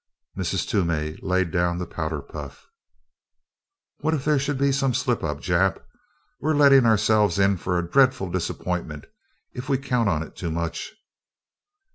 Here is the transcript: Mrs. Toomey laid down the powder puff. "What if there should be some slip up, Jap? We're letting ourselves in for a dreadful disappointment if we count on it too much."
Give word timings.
Mrs. 0.35 0.67
Toomey 0.67 1.15
laid 1.21 1.51
down 1.51 1.77
the 1.77 1.85
powder 1.85 2.23
puff. 2.23 2.65
"What 3.99 4.15
if 4.15 4.25
there 4.25 4.39
should 4.39 4.57
be 4.57 4.71
some 4.71 4.95
slip 4.95 5.23
up, 5.23 5.37
Jap? 5.41 5.77
We're 6.39 6.55
letting 6.55 6.87
ourselves 6.87 7.37
in 7.37 7.55
for 7.55 7.77
a 7.77 7.87
dreadful 7.87 8.31
disappointment 8.31 9.05
if 9.53 9.69
we 9.69 9.77
count 9.77 10.09
on 10.09 10.23
it 10.23 10.35
too 10.35 10.49
much." 10.49 10.91